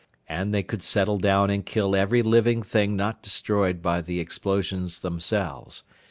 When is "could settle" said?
0.63-1.19